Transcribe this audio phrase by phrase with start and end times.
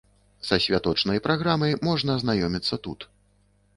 [0.47, 3.09] Са святочнай праграмай можна азнаёміцца тут.